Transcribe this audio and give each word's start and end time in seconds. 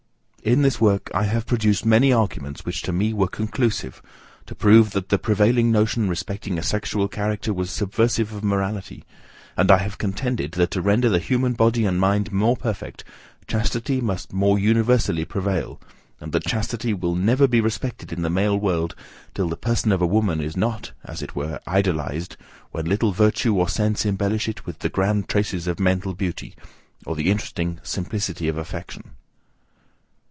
In 0.43 0.63
this 0.63 0.81
work 0.81 1.11
I 1.13 1.25
have 1.25 1.45
produced 1.45 1.85
many 1.85 2.11
arguments, 2.11 2.65
which 2.65 2.81
to 2.81 2.91
me 2.91 3.13
were 3.13 3.27
conclusive, 3.27 4.01
to 4.47 4.55
prove, 4.55 4.89
that 4.93 5.09
the 5.09 5.19
prevailing 5.19 5.71
notion 5.71 6.09
respecting 6.09 6.57
a 6.57 6.63
sexual 6.63 7.07
character 7.07 7.53
was 7.53 7.69
subversive 7.69 8.33
of 8.33 8.43
morality, 8.43 9.05
and 9.55 9.69
I 9.69 9.77
have 9.77 9.99
contended, 9.99 10.53
that 10.53 10.71
to 10.71 10.81
render 10.81 11.09
the 11.09 11.19
human 11.19 11.53
body 11.53 11.85
and 11.85 11.99
mind 11.99 12.31
more 12.33 12.57
perfect, 12.57 13.03
chastity 13.45 14.01
must 14.01 14.33
more 14.33 14.57
universally 14.57 15.25
prevail, 15.25 15.79
and 16.19 16.31
that 16.31 16.47
chastity 16.47 16.91
will 16.91 17.13
never 17.13 17.47
be 17.47 17.61
respected 17.61 18.11
in 18.11 18.23
the 18.23 18.29
male 18.31 18.57
world 18.57 18.95
till 19.35 19.47
the 19.47 19.55
person 19.55 19.91
of 19.91 20.01
a 20.01 20.07
woman 20.07 20.41
is 20.41 20.57
not, 20.57 20.91
as 21.03 21.21
it 21.21 21.35
were, 21.35 21.59
idolized 21.67 22.35
when 22.71 22.87
little 22.87 23.11
virtue 23.11 23.53
or 23.53 23.69
sense 23.69 24.07
embellish 24.07 24.49
it 24.49 24.65
with 24.65 24.79
the 24.79 24.89
grand 24.89 25.29
traces 25.29 25.67
of 25.67 25.79
mental 25.79 26.15
beauty, 26.15 26.55
or 27.05 27.15
the 27.15 27.29
interesting 27.29 27.79
simplicity 27.83 28.47
of 28.47 28.57
affection. 28.57 29.11